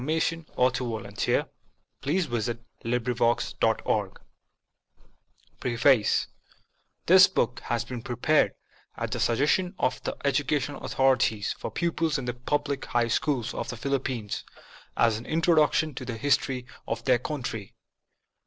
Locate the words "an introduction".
15.19-15.93